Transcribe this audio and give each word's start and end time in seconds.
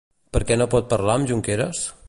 Per 0.37 0.41
què 0.51 0.57
no 0.61 0.67
pot 0.71 0.89
parlar 0.95 1.19
amb 1.21 1.31
Junqueras? 1.33 1.85